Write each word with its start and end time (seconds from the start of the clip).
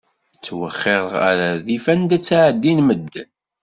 Ttwexxir 0.37 1.03
ɣer 1.21 1.37
rrif 1.55 1.85
anda 1.93 2.17
ttɛeddin 2.19 2.79
medden. 2.87 3.29